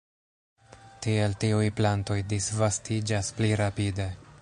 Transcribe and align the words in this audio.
Tiel 1.07 1.37
tiuj 1.45 1.69
plantoj 1.81 2.19
disvastiĝas 2.35 3.33
pli 3.41 3.57
rapide. 3.67 4.13